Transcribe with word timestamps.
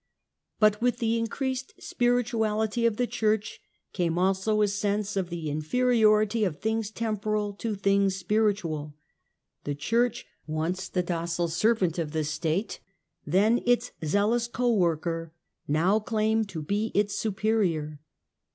But 0.59 0.81
with 0.81 0.97
the 0.97 1.15
increased 1.19 1.75
spirituality 1.77 2.87
of 2.87 2.97
the 2.97 3.05
Church 3.05 3.61
came 3.93 4.17
also 4.17 4.63
a 4.63 4.67
sense 4.67 5.15
of 5.15 5.29
the 5.29 5.51
inferiority 5.51 6.43
of 6.43 6.57
things 6.59 6.89
temporal 6.89 7.53
to 7.59 7.75
things 7.75 8.15
spiritual. 8.15 8.95
The 9.63 9.75
Church, 9.75 10.25
once 10.47 10.89
the 10.89 11.03
docile 11.03 11.49
servant 11.49 11.99
of 11.99 12.13
the 12.13 12.23
State, 12.23 12.79
then 13.27 13.61
its 13.63 13.91
zealous 14.03 14.47
co 14.47 14.73
worker, 14.73 15.33
now 15.67 15.99
claimed 15.99 16.49
to 16.49 16.63
be 16.63 16.91
its 16.95 17.13
superior. 17.13 17.99